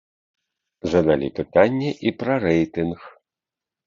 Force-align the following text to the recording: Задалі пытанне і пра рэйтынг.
Задалі 0.93 1.29
пытанне 1.39 1.91
і 2.07 2.13
пра 2.23 2.33
рэйтынг. 2.45 2.97